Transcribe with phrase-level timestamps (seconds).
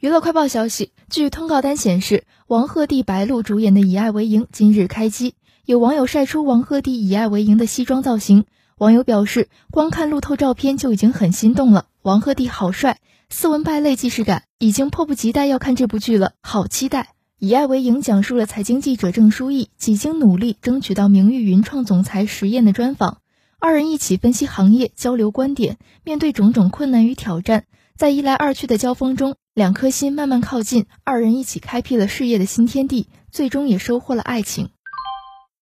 [0.00, 5.34] 娱乐快报消息，据通告单显示，王鹤棣、白鹿主演的《以爱为营》今日开机。
[5.64, 8.44] 有网友晒出王鹤棣《以爱为营》的西装造型，
[8.76, 11.86] 网友表示，光看路透照片就已经很心动了。
[12.02, 17.02] 王鹤棣好帅，斯文败类既视感，已经迫不及待要看这部剧了，好期待！
[17.40, 23.18] 《以爱为营》讲述了财经记者郑书意几经努力争取到名誉云创总裁石燕的专访，
[23.58, 27.64] 二人一起分析行业，交流观点，面对种种困难与挑战，
[27.96, 29.34] 在一来二去的交锋中。
[29.58, 34.70] 两颗心慢慢靠近，二人一起开辟了事业的新天地，最终也收获了爱情。